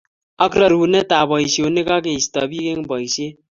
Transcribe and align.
Ak 0.45 0.51
rerunetab 0.61 1.27
boisionik 1.31 1.87
ak 1.95 2.03
keisto 2.05 2.41
bik 2.51 2.65
eng 2.71 2.81
boisiet 2.89 3.35